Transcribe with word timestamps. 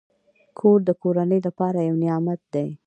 کور 0.57 0.79
د 0.85 0.89
کورنۍ 1.01 1.39
لپاره 1.47 1.79
یو 1.89 1.95
نعمت 2.03 2.41
دی. 2.53 2.67